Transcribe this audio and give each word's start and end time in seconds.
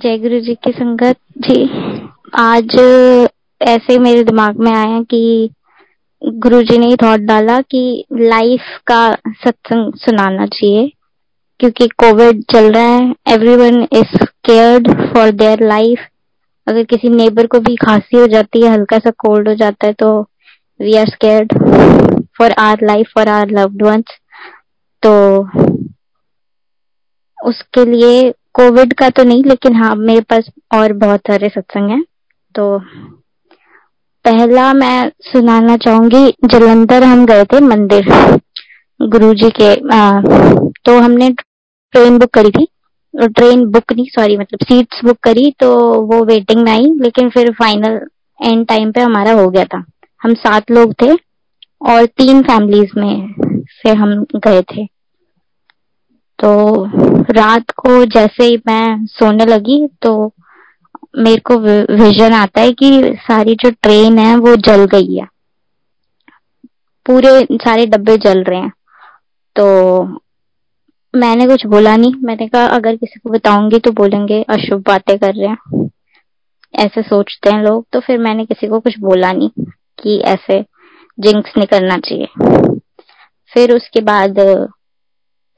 जय 0.00 0.16
गुरु 0.18 0.38
जी 0.40 0.54
की 0.54 0.70
संगत 0.72 1.16
जी, 1.38 1.64
आज 2.38 2.76
ऐसे 3.60 3.98
मेरे 3.98 4.22
दिमाग 4.24 4.60
में 4.60 4.70
आया 4.72 5.00
कि 5.10 5.50
गुरु 6.22 6.62
जी 6.62 6.78
ने 6.78 6.94
थॉट 6.96 7.20
डाला 7.20 7.60
कि 7.60 7.82
लाइफ 8.12 8.62
का 8.86 9.00
सत्संग 9.44 9.92
सुनाना 9.96 10.46
चाहिए, 10.46 10.86
क्योंकि 11.60 11.88
कोविड 11.98 12.42
चल 12.52 12.70
रहा 12.72 12.82
है 12.84 13.14
everyone 13.28 13.82
is 13.82 14.16
cared 14.46 14.90
for 15.12 15.30
their 15.32 15.66
life 15.66 16.06
अगर 16.66 16.84
किसी 16.84 17.08
नेबर 17.08 17.46
को 17.46 17.60
भी 17.60 17.76
खांसी 17.76 18.16
हो 18.16 18.26
जाती 18.26 18.62
है, 18.62 18.72
हल्का 18.72 18.98
सा 18.98 19.10
कोल्ड 19.18 19.48
हो 19.48 19.54
जाता 19.54 19.86
है 19.86 19.92
तो 19.92 20.20
we 20.80 20.96
are 20.96 21.10
scared 21.10 21.52
for 22.38 22.52
our 22.58 22.86
life 22.86 23.12
for 23.14 23.28
our 23.28 23.50
loved 23.50 23.82
ones 23.82 24.18
तो 25.02 25.12
उसके 27.38 27.84
लिए 27.84 28.32
कोविड 28.54 28.92
का 28.92 29.08
तो 29.10 29.24
नहीं 29.24 29.44
लेकिन 29.44 29.76
हाँ 29.76 29.94
मेरे 29.96 30.20
पास 30.30 30.50
और 30.74 30.92
बहुत 31.02 31.20
सारे 31.26 31.48
सत्संग 31.48 31.90
हैं। 31.90 32.02
तो 32.54 32.78
पहला 34.24 34.72
मैं 34.72 35.10
सुनाना 35.22 35.76
चाहूँगी 35.76 36.26
जलंधर 36.44 37.04
हम 37.04 37.24
गए 37.26 37.44
थे 37.44 37.60
मंदिर 37.60 38.08
गुरु 39.00 39.32
जी 39.34 39.50
के 39.60 39.70
आ, 39.94 40.20
तो 40.84 40.98
हमने 40.98 41.28
ट्रेन 41.30 42.18
बुक 42.18 42.30
करी 42.30 42.50
थी। 42.50 42.66
ट्रेन 43.14 43.64
बुक 43.66 43.92
नहीं 43.92 44.04
सॉरी 44.08 44.36
मतलब 44.36 44.64
सीट्स 44.64 45.04
बुक 45.04 45.18
करी 45.22 45.50
तो 45.60 45.70
वो 46.02 46.24
वेटिंग 46.24 46.62
में 46.64 46.70
आई 46.72 46.92
लेकिन 47.02 47.30
फिर 47.30 47.50
फाइनल 47.52 48.00
एंड 48.40 48.66
टाइम 48.66 48.92
पे 48.92 49.00
हमारा 49.00 49.32
हो 49.32 49.48
गया 49.50 49.64
था। 49.64 49.84
हम 50.20 50.34
सात 50.36 50.70
लोग 50.70 50.92
थे 51.02 51.12
और 51.90 52.04
तीन 52.18 52.42
फैमिलीज़ 52.42 52.98
में 52.98 53.34
से 53.72 53.94
हम 53.94 54.14
गए 54.36 54.62
थे। 54.72 54.86
तो 56.44 56.84
रात 57.32 57.70
को 57.70 58.04
जैसे 58.04 58.44
ही 58.44 58.56
मैं 58.66 59.06
सोने 59.06 59.44
लगी 59.44 59.88
तो 60.02 60.34
मेरे 61.18 61.40
को 61.40 61.56
विजन 61.94 62.32
आता 62.32 62.60
है 62.60 62.72
कि 62.72 63.02
सारी 63.02 63.54
जो 63.54 63.70
ट्रेन 63.70 64.18
है 64.18 64.36
वो 64.36 64.56
जल 64.56 64.84
गई 64.84 65.14
है। 65.14 65.26
पूरे 67.06 67.46
सारे 67.52 67.86
डब्बे 67.86 68.16
जल 68.16 68.42
रहे 68.42 68.60
हैं। 68.60 68.72
तो 69.56 70.02
मैंने 71.16 71.46
कुछ 71.46 71.66
बोला 71.66 71.96
नहीं। 71.96 72.14
मैंने 72.22 72.48
कहा, 72.48 72.66
अगर 72.66 72.96
किसी 72.96 73.20
को 73.20 73.30
बताऊँगी 73.30 73.78
तो 73.78 73.90
बोलेंगे, 73.90 74.42
अशुभ 74.42 74.84
बातें 74.86 75.18
कर 75.18 75.34
रहे 75.34 75.48
हैं। 75.48 75.88
ऐसे 76.74 77.02
सोचते 77.02 77.54
हैं 77.54 77.62
लोग। 77.62 77.86
तो 77.92 78.00
फिर 78.00 78.18
मैंने 78.18 78.44
किसी 78.44 78.66
को 78.66 78.80
कुछ 78.80 78.98
बोला 78.98 79.32
नहीं 79.32 79.50
कि 80.02 80.20
ऐसे 80.20 80.64
जिंक्स 81.20 81.52
नहीं 81.56 81.66
करना 81.66 81.96
चाहिए। 81.98 82.28
फिर 83.54 83.76
उसके 83.76 84.00
बाद 84.00 84.38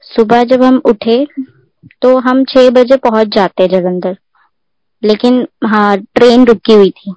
सुबह 0.07 0.43
जब 0.43 0.63
हम 0.63 0.81
उठे 0.85 1.25
तो 2.01 2.17
हम 2.19 2.43
छह 2.45 2.69
बजे 2.71 2.95
पहुँच 2.99 3.27
जाते 3.35 3.67
जलंधर। 3.67 4.17
लेकिन 5.03 5.45
हाँ 5.65 5.97
ट्रेन 6.15 6.45
रुकी 6.45 6.73
हुई 6.73 6.89
थी। 6.89 7.13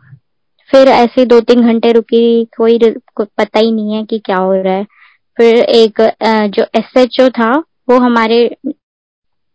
फिर 0.71 0.89
ऐसे 0.89 1.25
दो 1.27 1.41
तीन 1.41 1.63
घंटे 1.63 1.93
रुकी, 1.93 2.45
कोई 2.57 2.79
पता 3.19 3.59
ही 3.59 3.71
नहीं 3.73 3.95
है 3.95 4.05
कि 4.05 4.19
क्या 4.19 4.37
हो 4.37 4.55
रहा 4.55 4.75
है। 4.75 4.85
फिर 5.39 5.57
एक 5.57 6.01
जो 6.55 6.65
एस 6.77 6.93
एच 6.97 7.21
ओ 7.21 7.29
था, 7.31 7.53
वो 7.91 7.99
हमारे 8.01 8.57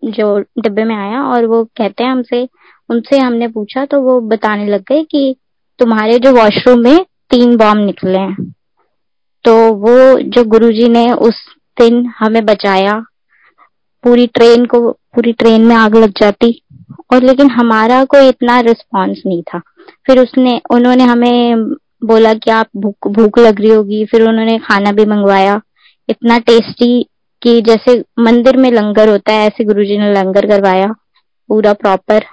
जो 0.04 0.38
डिब्बे 0.40 0.84
में 0.84 0.96
आया 0.96 1.22
और 1.24 1.46
वो 1.46 1.64
कहते 1.78 2.04
हैं 2.04 2.12
हमसे, 2.12 2.48
उनसे 2.90 3.18
हमने 3.18 3.48
पूछा 3.48 3.86
तो 3.86 4.02
वो 4.02 4.20
बताने 4.30 4.68
लग 4.68 4.84
गए 4.90 5.04
कि 5.04 5.36
तुम्हारे 5.80 6.18
जो 6.20 6.32
वॉशरूम 6.34 6.80
में 6.80 7.04
तीन 7.32 7.56
बॉम्ब 7.58 7.86
निकले 7.86 8.18
हैं। 8.18 8.52
तो 9.46 9.56
वो 9.76 10.20
जो 10.22 10.44
गुरुजी 10.46 10.88
ने 10.90 11.12
उस 11.12 11.46
दिन 11.78 12.06
हमें 12.18 12.46
बचाया 12.46 13.02
पूरी 14.04 14.28
ट्रेन 14.28 14.66
को, 14.66 14.92
पूरी 14.92 15.34
ट्रेन 15.34 15.66
में 15.66 15.76
आग 15.76 15.96
लग 15.96 16.14
जाती। 16.22 16.62
और 17.14 17.24
लेकिन 17.24 17.50
हमारा 17.50 18.04
कोई 18.06 18.28
इतना 18.28 18.60
रिस्पॉन्स 18.60 19.22
नहीं 19.26 19.44
था। 19.44 19.60
फिर 20.08 20.20
उसने, 20.20 20.62
उन्होंने 20.70 21.04
हमें 21.04 21.64
बोला 22.04 22.34
कि 22.34 22.52
आप 22.52 22.68
भूख 22.78 23.08
भूख 23.08 23.40
लग 23.40 23.62
रही 23.62 23.70
होगी। 23.70 24.06
फिर 24.06 24.28
उन्होंने 24.28 24.58
खाना 24.58 24.92
भी 24.92 25.06
मंगवाया। 25.06 25.62
इतना 26.10 26.38
टेस्टी 26.40 27.06
कि 27.42 27.62
जैसे 27.62 28.04
मंदिर 28.20 28.58
में 28.58 28.72
लंगर 28.72 29.10
होता 29.10 29.34
है, 29.34 29.48
ऐसे 29.48 29.64
गुरुजी 29.64 29.98
ने 29.98 30.14
लंगर 30.14 30.48
करवाया, 30.48 30.88
पूरा 31.48 31.74
प्रॉपर 31.74 32.24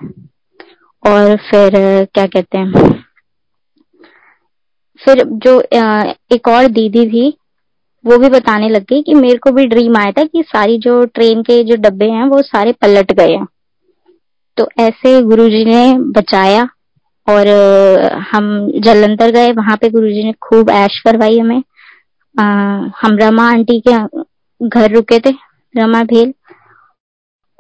और 1.06 1.36
फिर, 1.36 1.70
क्या 2.04 2.26
कहते 2.26 2.58
हैं? 2.58 3.04
फिर 5.04 5.24
जो 5.24 5.60
एक 6.32 6.48
और 6.48 6.66
दीदी 6.66 7.06
थी 7.08 7.38
वो 8.04 8.18
भी 8.18 8.28
बताने 8.28 8.68
लग 8.68 8.82
गई 8.82 9.02
कि 9.02 9.14
मेरे 9.14 9.38
को 9.38 9.50
भी 9.50 9.66
ड्रीम 9.66 9.96
आया 9.96 10.12
था 10.12 10.24
कि 10.24 10.42
सारी 10.42 10.78
जो 10.78 11.04
ट्रेन 11.04 11.42
के 11.42 11.62
जो 11.64 11.76
डब्बे 11.76 12.08
हैं 12.10 12.24
वो 12.24 12.42
सारे 12.42 12.72
पलट 12.72 13.12
गए 13.12 13.32
हैं। 13.32 13.46
तो 14.56 14.68
ऐसे 14.78 15.20
गुरुजी 15.22 15.64
ने 15.64 15.98
बचाया 15.98 16.62
और 17.28 17.48
हम 18.32 18.72
जलंधर 18.80 19.30
गए। 19.30 19.52
वहाँ 19.52 19.76
पे 19.76 19.90
गुरुजी 19.90 20.24
ने 20.24 20.32
खूब 20.32 20.70
ऐश 20.70 21.00
करवाई 21.00 21.38
हमें। 21.38 21.62
आ, 22.36 22.44
हम 23.00 23.16
रमा 23.18 23.50
आंटी 23.50 23.82
के 23.88 23.96
घर 24.68 24.90
रुके 24.90 25.18
थे 25.18 25.34
रमा 25.74 26.02
भेल। 26.04 26.34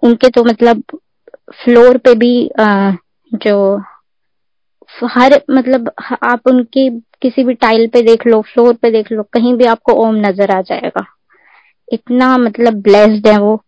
उनके 0.02 0.28
तो 0.28 0.44
मतलब 0.44 0.82
फ्लोर 1.64 1.96
पे 1.96 2.14
भी 2.14 2.48
आ, 2.48 2.90
जो 3.34 3.82
हर 5.06 5.40
मतलब 5.50 5.90
आप 6.22 6.48
उनकी 6.48 6.88
किसी 7.22 7.44
भी 7.44 7.54
टाइल 7.54 7.86
पे 7.88 8.02
देख 8.02 8.26
लो 8.26 8.40
फ्लोर 8.44 8.74
पे 8.74 8.90
देख 8.90 9.12
लो, 9.12 9.22
कहीं 9.22 9.54
भी 9.54 9.64
आपको 9.64 9.92
ओम 10.04 10.16
नज़र 10.16 10.50
आ 10.50 10.60
जाएगा। 10.62 11.04
इतना 11.88 12.36
मतलब 12.38 12.80
ब्लेस्ड 12.82 13.26
है 13.28 13.38
वो। 13.38 13.60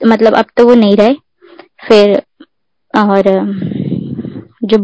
मतलब 0.00 0.34
अब 0.34 0.44
तो 0.56 0.66
वो 0.66 0.74
नहीं 0.74 0.96
रहे। 0.96 1.14
फिर, 1.88 2.16
और, 2.94 3.22
जो, 4.64 4.78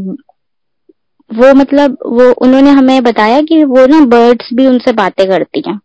वो 1.30 1.52
मतलब 1.54 1.96
वो, 2.06 2.30
उन्होंने 2.32 2.70
हमें 2.70 3.02
बताया 3.02 3.40
कि 3.42 3.62
वो 3.64 3.86
ना 3.86 4.00
बर्ड्स 4.06 4.48
भी 4.54 4.66
उनसे 4.66 4.92
बातें 4.92 5.26
करती 5.28 5.62
हैं। 5.68 5.78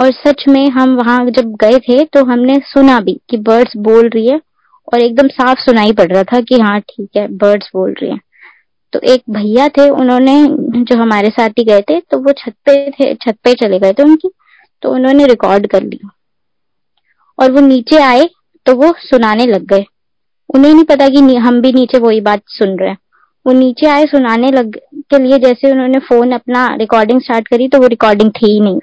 और 0.00 0.10
सच 0.12 0.44
में, 0.48 0.68
हम 0.70 0.94
वहाँ 0.96 1.24
जब 1.30 1.54
गए 1.56 1.78
थे 1.78 2.04
तो 2.04 2.24
हमने 2.24 2.58
सुना 2.64 3.00
भी 3.00 3.20
कि 3.30 3.36
बर्ड्स 3.38 3.76
बोल 3.76 4.08
रही 4.08 4.26
है, 4.28 4.40
और 4.92 5.00
एकदम 5.00 5.28
साफ़ 5.28 5.58
सुनाई 5.60 5.92
पड़ 5.92 6.06
रहा 6.12 6.22
था 6.24 6.40
कि 6.40 6.60
हाँ 6.60 6.80
ठीक 6.80 7.10
है 7.16 7.26
बर्ड्स 7.28 7.70
बोल 7.74 7.94
रही 8.02 8.10
है। 8.10 8.18
तो 8.92 9.00
एक 9.04 9.22
भैया 9.30 9.68
थे, 9.68 9.88
उन्होंने 9.90 10.82
जो 10.82 10.96
हमारे 10.96 11.30
साथ 11.30 11.58
ही 11.58 11.64
गए 11.64 11.80
थे 11.80 11.98
तो 12.00 12.18
वो 12.18 12.32
छत 12.34 12.54
पे 12.66 12.90
थे, 12.90 13.14
छत 13.14 13.36
पे 13.44 13.54
चले 13.56 13.78
गए 13.78 13.92
थे 13.92 14.02
उनकी 14.02 14.30
तो 14.82 14.92
उन्होंने 14.92 15.26
रिकॉर्ड 15.26 15.66
कर 15.66 15.82
लिया 15.82 16.10
और 17.38 17.50
वो 17.52 17.60
नीचे 17.60 17.98
आए 18.02 18.28
तो 18.66 18.74
वो 18.76 18.92
सुनाने 19.00 19.46
लग 19.46 19.64
गए। 19.66 19.84
उन्हें 20.50 20.72
नहीं 20.72 20.84
पता 20.84 21.08
कि 21.08 21.36
हम 21.36 21.60
भी 21.60 21.72
नीचे 21.72 21.98
वही 21.98 22.20
बात 22.20 22.42
सुन 22.48 22.76
रहे 22.78 22.88
हैं। 22.90 22.98
वो 23.46 23.52
नीचे 23.52 23.86
आए, 23.86 24.06
सुनाने 24.06 24.50
लग, 24.50 24.76
के 25.10 25.18
लिए 25.18 25.38
जैसे 25.38 25.70
उन्होंने 25.70 25.98
फ़ोन 25.98 26.32
अपना 26.32 26.66
रिकॉर्डिंग 26.76 27.20
स्टार्ट 27.20 27.48
करी 27.48 27.68
तो 27.68 27.78
वो 27.78 27.86
रिकॉर्डिंग 27.86 28.30
थी 28.32 28.52
ही 28.52 28.60
नहीं 28.60 28.78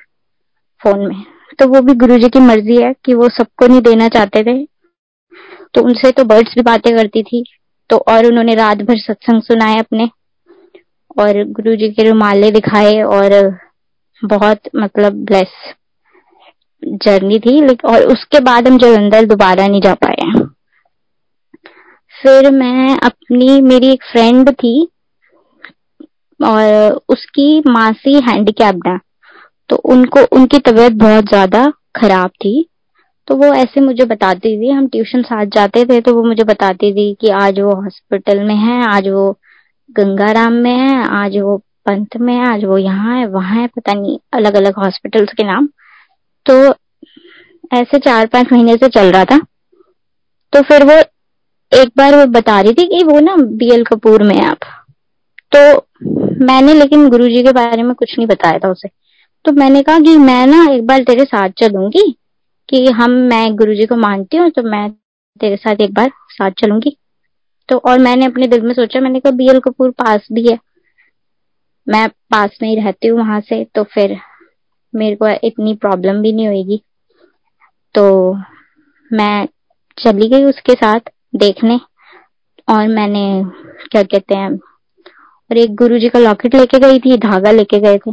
फ़ोन 0.82 1.06
में। 1.08 1.24
तो 1.60 1.68
वो 1.68 1.82
भी 1.82 1.94
गुरु 1.96 2.18
जी 2.20 2.30
की 2.30 2.40
मर्ज़ी 2.42 2.76
है 2.76 2.94
कि 3.06 3.14
वो 3.14 3.30
सबको 3.30 3.68
नहीं 3.68 3.82
देना 3.82 4.08
चाहते 4.10 4.44
थे। 4.44 4.64
तो 5.74 5.82
उनसे 5.82 6.12
तो 6.12 6.24
बर्ड्स 6.24 6.56
भी 6.56 6.62
बातें 6.62 6.96
करती 6.98 7.24
थी। 7.24 7.44
तो 7.90 7.98
और 8.08 8.26
उन्होंने 8.26 8.56
रात 8.56 8.78
भर 8.82 8.98
सत्संग 8.98 9.42
सुनाए 9.42 9.80
अपने 9.80 10.10
और 11.18 11.44
गुरु 11.52 11.76
जी 11.76 11.90
के 11.90 12.10
रुमाले 12.10 12.52
दिखाए 12.52 13.02
और 13.04 13.34
बहुत 14.22 14.70
मतलब 14.76 15.24
ब्लेस 15.26 15.54
जर्नी 17.04 17.40
थी 17.40 17.60
और 17.86 18.04
उसके 18.14 18.40
बाद 18.40 18.68
हम 18.68 18.78
जलंधर 18.78 19.26
दोबारा 19.26 19.68
नहीं 19.68 19.82
जा 19.82 19.94
पाए 20.06 20.32
फिर 22.16 22.50
मैं 22.52 22.98
अपनी, 22.98 23.62
मेरी 23.62 23.92
एक 23.94 24.04
फ्रेंड 24.12 24.50
थी 24.54 24.88
और 26.40 26.92
उसकी 27.10 27.48
मासी 27.70 28.14
हैंडीकैप्ड 28.22 28.88
है 28.88 28.98
तो 29.70 29.76
उनको, 29.76 30.24
उनकी 30.38 30.60
तबीयत 30.60 30.94
बहुत 30.94 31.26
ज़्यादा 31.26 31.72
खराब 31.96 32.30
थी। 32.30 32.54
तो 33.28 33.36
वो 33.36 33.54
ऐसे 33.54 33.82
मुझे 33.82 34.06
बताती 34.06 34.58
थी, 34.58 34.70
हम 34.70 34.88
ट्यूशन 34.88 35.22
साथ 35.22 35.46
जाते 35.46 35.86
थे 35.86 36.00
तो 36.02 36.14
वो 36.16 36.24
मुझे 36.24 36.44
बताती 36.44 36.92
थी 36.94 37.14
कि 37.22 37.30
आज 37.36 37.60
वो 37.60 37.74
हॉस्पिटल 37.76 38.44
में 38.44 38.56
है, 38.56 38.84
आज 38.88 39.08
वो 39.08 39.32
गंगाराम 39.90 40.54
में 40.54 40.72
है, 40.72 41.04
आज 41.16 41.38
वो 41.38 41.58
पंथ 41.86 42.18
में 42.18 42.34
है, 42.34 42.48
आज 42.48 42.64
वो 42.66 42.78
यहाँ 42.78 43.18
है, 43.18 43.26
वहाँ 43.28 43.56
है, 43.56 43.68
पता 43.68 43.94
नहीं 43.94 44.18
अलग 44.34 44.56
अलग 44.56 44.78
हॉस्पिटल्स 44.78 45.34
के 45.34 45.44
नाम। 45.44 45.68
तो 46.46 46.54
ऐसे 47.74 48.00
चार 48.00 48.26
पाँच 48.26 48.52
महीने 48.52 48.76
से 48.76 48.88
चल 48.90 49.12
रहा 49.12 49.26
था। 49.26 49.38
तो 50.54 50.62
फिर 50.62 50.84
वो 50.84 50.98
एक 51.72 51.92
बार 51.98 52.16
वो 52.16 52.26
बता 52.32 52.60
रही 52.62 52.74
थी 52.74 52.86
कि 52.88 53.04
वो 53.04 53.20
ना 53.20 53.36
बीएल 53.36 53.84
कपूर 53.84 54.24
में 54.24 54.36
है 54.36 54.46
आप 54.46 54.58
तो 55.52 55.60
मैंने, 56.46 56.74
लेकिन 56.74 57.10
गुरुजी 57.10 57.44
के 57.44 57.52
बारे 57.52 57.84
में 57.84 57.94
कुछ 57.96 58.18
नहीं 58.18 58.28
बताया 58.28 58.60
था 58.60 58.72
उसे। 58.72 58.90
तो 59.46 59.52
मैंने 59.52 59.82
कहा 59.84 60.00
कि 60.00 60.18
मैं 60.18 60.46
ना 60.48 60.64
एक 60.74 60.86
बार 60.88 61.04
तेरे 61.04 61.24
साथ 61.24 61.50
चलूँगी 61.60 62.16
कि 62.70 62.86
हम, 62.88 63.12
मैं 63.12 63.56
गुरुजी 63.56 63.86
को 63.86 63.96
मानती 63.98 64.38
हूँ 64.38 64.50
तो 64.50 64.64
मैं 64.64 64.90
तेरे 65.40 65.56
साथ 65.58 65.82
एक 65.82 65.94
बार 65.94 66.10
साथ 66.32 66.52
चलूँगी। 66.60 66.96
तो 67.70 67.78
और 67.80 68.00
मैंने 68.00 68.26
अपने 68.26 68.48
दिल 68.48 68.62
में 68.62 68.74
सोचा, 68.74 69.00
मैंने 69.00 69.20
कहा, 69.20 69.32
बीएल 69.32 69.60
कपूर 69.60 69.92
पास 69.94 70.28
भी 70.34 70.48
है। 70.48 70.58
मैं 71.88 72.08
पास 72.32 72.58
में 72.62 72.70
ही 72.70 72.76
रहती 72.76 73.08
हूँ 73.08 73.18
वहाँ 73.20 73.40
से 73.42 73.64
तो 73.76 73.84
फिर 73.86 74.16
मेरे 74.94 75.16
को 75.16 75.28
इतनी 75.48 75.74
प्रॉब्लम 75.76 76.22
भी 76.22 76.32
नहीं 76.34 76.48
होगी 76.48 76.82
तो 77.96 78.34
मैं 79.12 79.48
चली 79.98 80.28
गई 80.30 80.44
उसके 80.44 80.74
साथ 80.74 81.10
देखने, 81.36 81.80
और 82.68 82.88
मैंने, 82.88 83.44
क्या 83.92 84.02
कहते 84.04 84.36
हैं, 84.36 84.50
और 84.52 85.58
एक 85.58 85.76
गुरु 85.76 86.00
जी 86.00 86.10
का 86.10 86.20
लॉकेट 86.20 86.56
लेके 86.56 86.80
गई 86.80 87.00
थी, 87.00 87.18
धागा 87.18 87.52
लेके 87.52 87.80
गए 87.80 87.98
थे। 87.98 88.12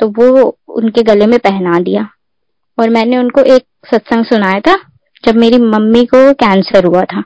तो 0.00 0.08
वो 0.10 0.56
उनके 0.70 1.02
गले 1.02 1.26
में 1.26 1.38
पहना 1.38 1.78
दिया। 1.80 2.08
और 2.78 2.90
मैंने 2.90 3.18
उनको 3.18 3.42
एक 3.54 3.62
सत्संग 3.86 4.24
सुनाया 4.24 4.60
था, 4.60 4.74
जब 5.24 5.36
मेरी 5.36 5.58
मम्मी 5.60 6.04
को 6.04 6.32
कैंसर 6.34 6.84
हुआ 6.84 7.02
था। 7.04 7.22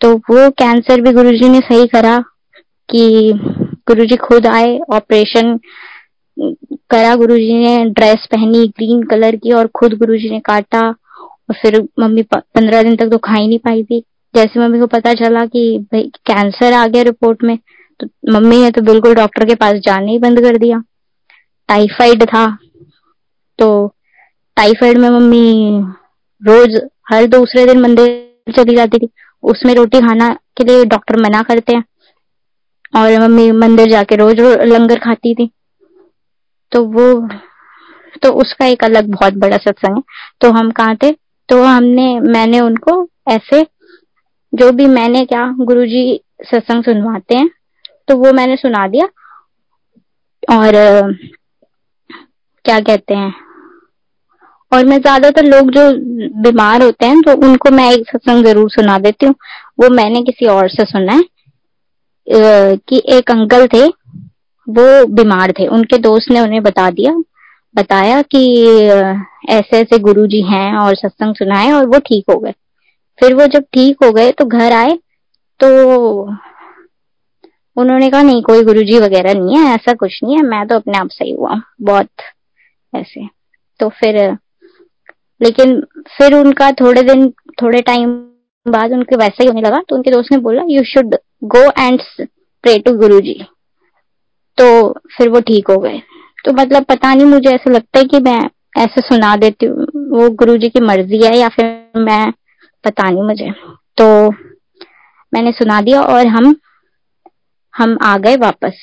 तो 0.00 0.12
वो 0.30 0.48
कैंसर 0.58 1.00
भी 1.00 1.12
गुरुजी 1.12 1.48
ने 1.48 1.58
सही 1.60 1.86
करा 1.86 2.18
कि 2.88 3.32
गुरुजी 3.88 4.16
खुद 4.18 4.46
आए 4.46 4.78
ऑपरेशन 4.92 5.58
करा 6.90 7.14
गुरुजी 7.16 7.54
ने 7.56 7.84
ड्रेस 7.90 8.26
पहनी 8.32 8.66
ग्रीन 8.68 9.02
कलर 9.02 9.36
की 9.36 9.52
और 9.52 9.66
खुद 9.74 9.94
गुरुजी 9.98 10.30
ने 10.30 10.38
काटा 10.40 10.80
और 10.80 11.54
फिर 11.62 11.80
मम्मी 12.00 12.22
पंद्रह 12.32 12.82
दिन 12.82 12.96
तक 12.96 13.10
तो 13.10 13.18
खा 13.18 13.32
ही 13.32 13.46
नहीं 13.46 13.58
पाई 13.58 13.82
थी। 13.82 14.00
जैसे 14.34 14.60
मम्मी 14.60 14.78
को 14.80 14.86
पता 14.88 15.12
चला 15.14 15.44
कि 15.46 15.62
भाई 15.92 16.02
कैंसर 16.26 16.72
आ 16.72 16.86
गया 16.86 17.02
रिपोर्ट 17.02 17.42
में 17.44 17.56
तो 18.00 18.06
मम्मी 18.32 18.56
ने 18.56 18.70
तो 18.70 18.82
बिल्कुल 18.82 19.14
डॉक्टर 19.14 19.44
के 19.44 19.54
पास 19.54 19.80
जाने 19.86 20.12
ही 20.12 20.18
बंद 20.18 20.40
कर 20.40 20.56
दिया। 20.58 20.82
टाइफाइड 21.68 22.24
था 22.24 22.46
तो 23.58 23.70
टाइफाइड 24.60 24.98
में 24.98 25.10
मम्मी 25.10 25.80
रोज 26.42 26.90
हर 27.10 27.26
दूसरे 27.26 27.66
दिन 27.66 27.80
मंदिर 27.80 28.08
चली 28.56 28.76
जाती 28.76 28.98
थी। 28.98 29.08
उसमें 29.42 29.74
रोटी 29.74 30.00
खाना 30.00 30.34
के 30.56 30.64
लिए 30.64 30.84
डॉक्टर 30.84 31.16
मना 31.16 31.42
करते 31.42 31.76
हैं। 31.76 31.84
और 32.96 33.20
मम्मी 33.20 33.50
मंदिर 33.50 33.90
जाके 33.90 34.16
रोज 34.16 34.40
लंगर 34.40 34.98
खाती 34.98 35.34
थी। 35.34 35.50
तो 36.72 36.84
वो 36.84 37.28
तो 38.22 38.32
उसका 38.32 38.66
एक 38.66 38.84
अलग 38.84 39.08
बहुत 39.08 39.34
बड़ा 39.34 39.56
सत्संग 39.56 39.96
है। 39.96 40.02
तो 40.40 40.50
हम 40.50 40.70
कहा 40.70 40.94
थे? 40.94 41.12
तो 41.48 41.62
हमने, 41.62 42.20
मैंने 42.20 42.60
उनको 42.60 43.10
ऐसे, 43.28 43.62
जो 44.54 44.72
भी 44.72 44.86
मैंने 44.86 45.24
क्या 45.24 45.56
गुरुजी 45.60 46.20
सत्संग 46.42 46.84
सुनवाते 46.84 47.36
हैं 47.36 47.50
तो 48.08 48.16
वो 48.16 48.32
मैंने 48.32 48.56
सुना 48.56 48.88
दिया। 48.88 49.04
और, 50.58 50.72
क्या 52.64 52.80
कहते 52.80 53.14
हैं? 53.14 53.49
और 54.72 54.84
मैं 54.84 55.00
ज़्यादातर 55.00 55.44
लोग 55.44 55.70
जो 55.72 55.90
बीमार 56.42 56.82
होते 56.82 57.06
हैं 57.06 57.20
तो 57.22 57.34
उनको 57.46 57.70
मैं 57.70 57.90
एक 57.92 58.08
सत्संग 58.08 58.44
ज़रूर 58.44 58.70
सुना 58.70 58.98
देती 58.98 59.26
हूँ। 59.26 59.34
वो 59.80 59.88
मैंने 59.90 60.22
किसी 60.22 60.46
और 60.48 60.68
से 60.70 60.84
सुना 60.86 61.12
है 61.12 61.22
कि 62.78 63.02
एक 63.10 63.30
अंकल 63.30 63.66
थे, 63.66 63.86
वो 63.86 65.06
बीमार 65.14 65.52
थे। 65.52 65.66
उनके 65.68 65.98
दोस्त 66.00 66.30
ने 66.30 66.40
उन्हें 66.40 66.62
बता 66.62 66.90
दिया, 66.90 67.12
बताया 67.74 68.20
कि 68.24 68.44
ऐसे 69.50 69.78
ऐसे 69.78 69.98
गुरु 70.00 70.26
जी 70.26 70.40
हैं 70.44 70.72
और 70.78 70.94
सत्संग 70.96 71.34
सुनाए 71.34 71.70
और 71.72 71.86
वो 71.86 71.98
ठीक 72.00 72.24
हो 72.30 72.38
गए। 72.38 72.54
फिर 73.18 73.34
वो 73.34 73.46
जब 73.48 73.64
ठीक 73.74 74.04
हो 74.04 74.10
गए 74.12 74.30
तो 74.32 74.44
घर 74.46 74.72
आए 74.72 74.98
तो 75.60 75.68
उन्होंने 77.76 78.08
कहा, 78.10 78.22
नहीं, 78.22 78.42
कोई 78.42 78.62
गुरुजी 78.64 78.98
वगैरह 78.98 79.34
नहीं 79.34 79.56
है, 79.56 79.74
ऐसा 79.74 79.92
कुछ 79.94 80.18
नहीं 80.24 80.36
है, 80.36 80.42
मैं 80.44 80.66
तो 80.68 80.74
अपने 80.76 80.98
आप 80.98 81.08
सही 81.10 81.32
हुआ 81.32 81.60
बहुत 81.82 82.08
ऐसे। 82.92 83.26
तो 83.80 83.88
फिर 83.90 84.16
लेकिन 85.40 85.80
फिर 86.16 86.34
उनका 86.34 86.70
थोड़े 86.72 87.02
दिन, 87.02 87.28
थोड़े 87.62 87.80
टाइम 87.82 88.10
बाद 88.66 88.92
उनके 88.92 89.16
वैसे 89.16 89.42
ही 89.42 89.48
होने 89.48 89.60
लगा 89.60 89.80
तो 89.88 89.96
उनके 89.96 90.10
दोस्त 90.10 90.32
ने 90.32 90.38
बोला 90.38 90.62
you 90.68 90.82
should 90.84 91.16
go 91.46 91.62
and 91.78 92.00
pray 92.20 92.78
to 92.78 92.92
Guru 92.98 93.20
ji 93.20 93.34
तो 94.58 94.66
फिर 95.16 95.28
वो 95.28 95.40
ठीक 95.40 95.68
हो 95.70 95.76
गए। 95.78 96.00
तो 96.44 96.52
मतलब 96.52 96.84
पता 96.84 97.12
नहीं, 97.14 97.26
मुझे 97.26 97.50
ऐसा 97.50 97.70
लगता 97.70 97.98
है 97.98 98.04
कि 98.04 98.18
मैं 98.20 98.38
ऐसे 98.78 99.00
सुना 99.00 99.34
देती 99.36 99.66
हूँ। 99.66 99.86
वो 100.10 100.28
गुरु 100.30 100.56
जी 100.56 100.68
की 100.68 100.80
मर्ज़ी 100.80 101.22
है 101.24 101.36
या 101.38 101.48
फिर 101.48 101.64
मैं, 101.96 102.32
पता 102.84 103.08
नहीं 103.10 103.22
मुझे। 103.22 103.50
तो 103.98 104.30
मैंने 105.32 105.52
सुना 105.52 105.80
दिया 105.80 106.02
और 106.02 106.26
हम 106.26 106.54
हम 107.74 107.96
आ 108.02 108.16
गए 108.18 108.36
वापस। 108.36 108.82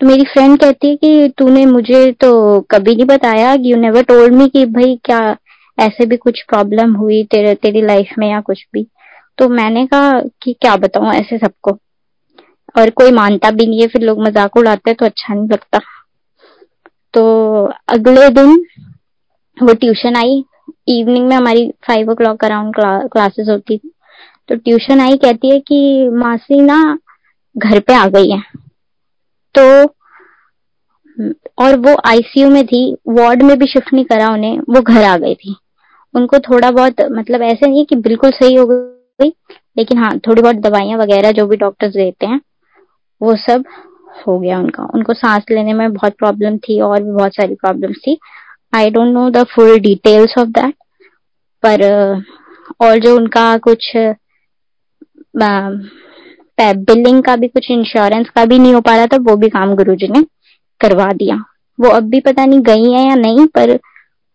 तो 0.00 0.06
मेरी 0.06 0.24
फ्रेंड 0.24 0.58
कहती 0.60 0.88
है 0.88 0.96
कि 0.96 1.28
तूने 1.38 1.64
मुझे 1.66 2.10
तो 2.12 2.60
कभी 2.70 2.94
नहीं 2.94 3.06
बताया 3.06 3.52
यू 3.60 3.76
नेवर 3.76 4.02
टोल्ड 4.02 4.34
मी 4.34 4.48
कि 4.48 4.64
भाई 4.66 4.98
क्या 5.04 5.20
ऐसे 5.78 6.06
भी 6.06 6.16
कुछ 6.16 6.42
प्रॉब्लम 6.42 6.94
हुई 6.94 7.22
तेरे, 7.24 7.54
तेरी 7.54 7.82
लाइफ 7.82 8.14
में 8.18 8.28
या 8.30 8.40
कुछ 8.40 8.66
भी? 8.72 8.86
तो 9.38 9.48
मैंने 9.48 9.86
कहा 9.86 10.20
कि 10.42 10.52
क्या 10.52 10.76
बताऊँ 10.76 11.12
ऐसे 11.12 11.38
सबको? 11.38 11.78
और 12.78 12.90
कोई 12.90 13.10
मानता 13.10 13.50
भी 13.50 13.66
नहीं 13.66 13.80
है, 13.80 13.86
फिर 13.86 14.02
लोग 14.02 14.20
मज़ाक 14.20 14.56
उड़ाते 14.56 14.90
हैं 14.90 14.96
तो 14.96 15.06
अच्छा 15.06 15.34
नहीं 15.34 15.48
लगता। 15.48 15.78
तो 17.14 17.64
अगले 17.88 18.28
दिन 18.28 18.64
वो 19.56 19.74
ट्यूशन 19.74 20.16
आई। 20.16 20.44
इवनिंग 20.88 21.26
में 21.28 21.36
हमारी 21.36 21.68
फाइव 21.86 22.10
ओ 22.10 22.14
क्लॉक 22.14 22.44
अराउंड 22.44 22.74
क्लासेस 23.12 23.48
होती 23.48 23.76
थी। 23.78 23.90
तो 24.48 24.54
ट्यूशन 24.54 25.00
आई, 25.00 25.16
कहती 25.16 25.50
है 25.50 25.60
कि 25.60 26.08
मासी 26.12 26.60
ना 26.60 26.98
घर 27.56 27.80
पे 27.80 27.94
आ 27.94 28.06
गई 28.08 28.30
है। 28.30 28.42
तो 29.54 29.94
और 31.58 31.76
वो 31.78 31.96
आईसीयू 32.06 32.48
में 32.50 32.66
थी 32.66 32.80
वार्ड 33.08 33.42
में 33.42 33.58
भी 33.58 33.66
शिफ्ट 33.66 33.92
नहीं 33.92 34.04
करा 34.04 34.28
उन्हें, 34.30 34.58
वो 34.60 34.80
घर 34.80 35.02
आ 35.02 35.16
गई 35.16 35.34
थी। 35.34 35.56
उनको 36.14 36.38
थोड़ा 36.40 36.70
बहुत 36.70 37.00
मतलब 37.12 37.42
ऐसे 37.42 37.66
नहीं 37.66 37.84
कि 37.86 37.96
बिल्कुल 37.98 38.30
सही 38.32 38.54
हो 38.54 38.66
गई, 38.66 39.28
लेकिन 39.76 39.98
हाँ 39.98 40.18
थोड़ी 40.18 40.42
बहुत 40.42 40.56
दवाइयाँ 40.58 40.98
वगैरह 40.98 41.32
जो 41.32 41.46
भी 41.46 41.56
डॉक्टर्स 41.56 41.92
देते 41.94 42.26
हैं, 42.26 42.40
वो 43.20 43.34
सब 43.38 43.64
हो 44.18 44.38
गया 44.40 44.58
उनका। 44.58 44.84
उनको 44.94 45.14
सांस 45.14 45.44
लेने 45.50 45.72
में 45.72 45.92
बहुत 45.92 46.12
प्रॉब्लम 46.18 46.58
थी, 46.58 46.80
और 46.80 47.02
भी 47.02 47.10
बहुत 47.12 47.34
सारी 47.34 47.54
प्रॉब्लम्स 47.56 47.96
थी। 48.06 48.18
I 48.72 48.90
don't 48.90 49.12
know 49.14 49.28
the 49.30 49.44
full 49.46 49.78
details 49.80 50.34
of 50.38 50.48
that 50.50 50.74
पर 51.62 51.82
और 52.80 52.98
जो 52.98 53.16
उनका 53.16 53.56
कुछ 53.58 53.90
बिलिंग 56.58 57.22
का 57.22 57.34
भी 57.36 57.48
कुछ 57.48 57.70
इंश्योरेंस 57.70 58.28
का 58.36 58.44
भी 58.44 58.58
नहीं 58.58 58.74
हो 58.74 58.80
पा 58.80 58.96
रहा 58.96 59.06
था, 59.06 59.16
वो 59.18 59.36
भी 59.36 59.48
काम 59.48 59.74
गुरुजी 59.76 60.08
ने 60.08 60.22
करवा 60.80 61.06
दिया। 61.14 61.36
वो 61.78 61.88
अब 61.90 62.08
भी 62.10 62.20
पता 62.20 62.44
नहीं 62.44 62.60
गई 62.62 62.92
है 62.92 63.06
या 63.08 63.14
नहीं, 63.16 63.46
पर 63.48 63.78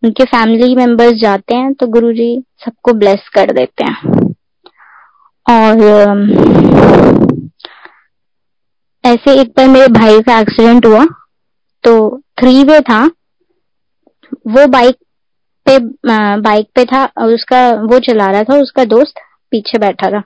उनके 0.03 0.23
फैमिली 0.25 0.75
मेंबर्स 0.75 1.19
जाते 1.21 1.55
हैं 1.55 1.73
तो 1.73 1.87
गुरुजी 1.89 2.31
सबको 2.65 2.93
ब्लेस 2.93 3.27
कर 3.33 3.51
देते 3.53 3.83
हैं। 3.83 4.11
और 5.45 5.81
ऐसे 9.03 9.39
एक 9.41 9.49
बार 9.57 9.67
मेरे 9.67 9.87
भाई 9.93 10.21
का 10.21 10.39
एक्सीडेंट 10.39 10.85
हुआ 10.85 11.05
तो 11.83 11.93
थ्री 12.39 12.63
वे 12.63 12.79
था। 12.81 13.03
वो 14.47 14.65
बाइक 14.69 14.95
पे 15.65 15.77
बाइक 16.41 16.67
पे 16.75 16.83
था, 16.85 17.03
और 17.05 17.33
उसका, 17.33 17.69
वो 17.71 17.99
चला 17.99 18.25
रहा 18.25 18.43
था, 18.43 18.57
उसका 18.61 18.83
दोस्त 18.85 19.19
पीछे 19.51 19.77
बैठा 19.77 20.09
था। 20.11 20.21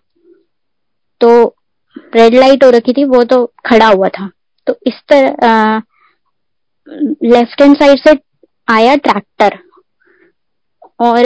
तो 1.22 1.56
रेड 2.16 2.34
लाइट 2.34 2.64
हो 2.64 2.70
रखी 2.70 2.94
थी, 2.94 3.04
वो 3.06 3.24
तो 3.24 3.46
खड़ा 3.66 3.88
हुआ 3.88 4.08
था। 4.10 4.30
तो 4.68 4.76
इस 4.88 5.02
तरह 5.10 5.82
लेफ़्ट 7.26 7.62
हैंड 7.62 7.76
साइड 7.78 8.00
से 8.00 8.14
आया 8.68 8.96
ट्रैक्टर। 8.96 9.58
और 11.00 11.24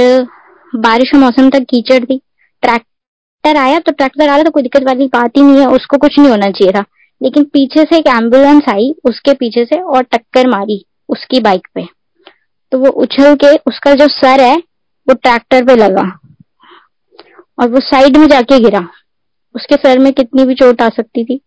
बारिश 0.74 1.12
का 1.12 1.18
मौसम 1.18 1.50
तक 1.50 1.66
कीचड़ 1.70 2.04
थी। 2.06 2.18
ट्रैक्टर 2.64 3.58
आया 3.58 3.80
तो 3.80 3.92
ट्रैक्टर 3.92 4.30
आ 4.30 4.36
रहा 4.36 4.44
तो 4.44 4.52
कोई 4.52 4.64
दिक्कत 4.64 4.84
वाली 4.84 5.08
बात 5.08 5.38
ही 5.38 5.42
नहीं 5.42 5.60
है, 5.60 5.68
उसको 5.68 5.98
कुछ 5.98 6.20
नहीं 6.20 6.30
होना 6.30 6.50
चाहिए 6.52 6.72
था। 6.74 6.84
लेकिन 7.22 7.44
पीछे 7.44 7.84
से 7.84 7.98
एक 7.98 8.08
एंबुलेंस 8.08 8.64
आई, 8.70 8.94
उसके 9.06 9.34
पीछे 9.34 9.66
से 9.66 9.82
और 9.82 10.04
टक्कर 10.04 10.48
मारी 10.48 10.84
उसकी 11.10 11.40
बाइक 11.40 11.68
पे। 11.76 11.88
तो 12.72 12.80
वो 12.80 12.90
उछल 13.02 13.36
के 13.36 13.56
उसका 13.68 13.94
जो 13.94 14.08
सर 14.08 14.42
है, 14.42 14.56
वो 15.08 15.14
ट्रैक्टर 15.14 15.66
पे 15.66 15.76
लगा। 15.76 16.20
और 17.60 17.70
वो 17.70 17.80
साइड 17.80 18.18
में 18.18 18.28
जाके 18.28 18.60
गिरा। 18.60 18.88
उसके 19.56 19.76
सर 19.76 20.00
में 20.00 20.12
कितनी 20.14 20.46
भी 20.46 20.56
चोट 20.56 20.82
आ 20.82 20.90
सकती 20.90 21.24
थी। 21.26 21.42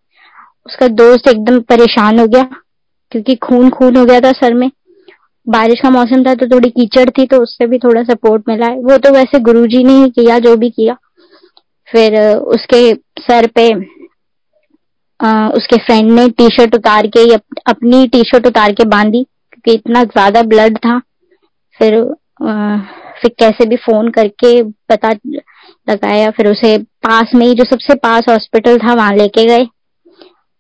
उसका 0.67 0.89
दोस्त 0.89 1.29
एकदम 1.29 1.61
परेशान 1.61 2.19
हो 2.19 2.27
गया, 2.27 2.43
क्योंकि 3.13 3.35
खून 3.37 3.71
खून 3.71 3.97
हो 3.97 4.05
गया 4.05 4.21
था 4.21 4.33
सर 4.33 4.55
में। 4.55 4.71
बारिश 5.47 5.81
का 5.83 5.91
मौसम 5.91 6.25
था 6.25 6.35
तो 6.35 6.47
थोड़ी 6.47 6.69
कीचड़ 6.71 7.09
थी 7.11 7.27
तो 7.27 7.43
उससे 7.43 7.67
भी 7.67 7.79
थोड़ा 7.79 8.03
सपोर्ट 8.05 8.43
मिला 8.49 8.67
है। 8.67 8.77
वो 8.81 8.97
तो 8.99 9.11
वैसे 9.13 9.39
गुरुजी 9.41 9.83
ने 9.85 9.93
ही 9.95 10.11
किया 10.11 10.39
जो 10.39 10.57
भी 10.57 10.71
किया। 10.71 10.97
फिर 11.89 12.19
उसके 12.27 12.93
सर 13.21 13.47
पे 13.55 13.71
आ, 15.21 15.49
उसके 15.51 15.77
फ्रेंड 15.79 16.11
ने 16.11 16.29
टी 16.31 16.47
शर्ट 16.51 16.75
उतार 16.75 17.07
के 17.07 17.33
अप, 17.35 17.43
अपनी 17.69 18.07
टी 18.09 18.23
शर्ट 18.25 18.47
उतार 18.47 18.73
के 18.73 18.85
बांधी 18.89 19.23
क्योंकि 19.23 19.73
इतना 19.73 20.03
ज़्यादा 20.05 20.43
ब्लड 20.45 20.79
था। 20.79 20.99
फिर 21.81 21.95
आ, 22.43 22.77
फिर 23.23 23.35
कैसे 23.39 23.67
भी 23.67 23.77
फ़ोन 23.79 24.09
करके 24.11 24.63
पता 24.63 25.11
लगाया 25.89 26.31
फिर 26.31 26.49
उसे 26.49 26.77
पास 26.79 27.31
में 27.35 27.47
ही 27.47 27.55
जो 27.55 27.65
सबसे 27.65 27.95
पास 27.99 28.29
हॉस्पिटल 28.29 28.79
था 28.79 28.95
वहाँ 28.95 29.15
लेके 29.17 29.45
गए। 29.47 29.67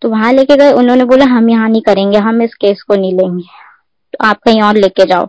तो 0.02 0.08
वहाँ 0.08 0.32
लेके 0.32 0.56
गए 0.56 0.72
उन्होंने 0.72 1.04
बोला 1.04 1.24
हम 1.26 1.48
यहाँ 1.50 1.68
नहीं 1.68 1.82
करेंगे 1.82 2.18
हम 2.20 2.42
इस 2.42 2.54
केस 2.56 2.82
को 2.82 2.94
नहीं 2.94 3.12
लेंगे। 3.12 3.44
तो 4.12 4.24
आप 4.26 4.38
कहीं 4.38 4.62
और 4.62 4.76
लेके 4.76 5.04
जाओ। 5.04 5.26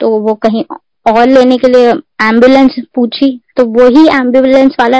तो 0.00 0.10
वो 0.18 0.34
कहीं 0.34 0.64
और 1.06 1.26
लेने 1.28 1.56
के 1.58 1.68
लिए 1.68 1.90
एंबुलेंस 2.22 2.76
पूछी 2.94 3.30
तो 3.56 3.64
वही 3.72 4.06
एंबुलेंस 4.08 4.76
वाला 4.80 4.98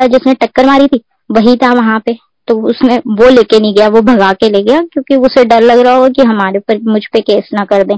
जिसने 0.00 0.34
टक्कर 0.34 0.66
मारी 0.66 0.86
थी, 0.86 1.02
वही 1.30 1.56
था 1.56 1.72
वहाँ 1.72 1.98
पे। 2.00 2.16
तो 2.48 2.54
उसने 2.62 2.96
वो 2.96 3.28
लेके 3.28 3.58
नहीं 3.60 3.74
गया, 3.74 3.88
वो 3.88 4.00
भगा 4.00 4.32
के 4.32 4.48
ले 4.50 4.62
गया, 4.62 4.82
क्योंकि 4.82 5.16
उसे 5.16 5.44
डर 5.44 5.60
लग 5.60 5.78
रहा 5.78 5.94
होगा 5.94 6.08
कि 6.08 6.22
हमारे 6.22 6.58
पर 6.58 6.80
मुझ 6.82 7.00
पे 7.06 7.20
केस 7.20 7.48
ना 7.54 7.64
कर 7.64 7.82
दे। 7.84 7.96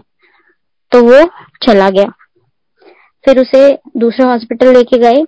तो 0.93 1.03
वो 1.03 1.25
चला 1.63 1.89
गया। 1.91 2.13
फिर 3.25 3.41
उसे 3.41 3.79
दूसरे 3.97 4.25
हॉस्पिटल 4.25 4.73
लेके 4.73 4.99
गए, 4.99 5.25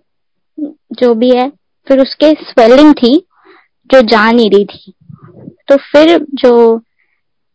जो 0.92 1.14
भी 1.14 1.30
है। 1.30 1.48
फिर 1.86 2.00
उसके 2.00 2.32
स्वेलिंग 2.42 2.94
थी, 2.94 3.16
जो 3.90 4.00
जा 4.02 4.30
नहीं 4.32 4.50
रही 4.50 4.64
थी। 4.64 4.92
तो 5.68 5.76
फिर 5.92 6.18
जो 6.34 6.78